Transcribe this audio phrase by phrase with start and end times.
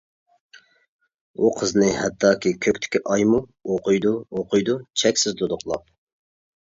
[1.41, 3.43] ئۇ قىزنى ھەتتاكى كۆكتىكى ئايمۇ
[3.75, 5.87] ئوقۇيدۇ، ئوقۇيدۇ، چەكسىز دۇدۇقلاپ.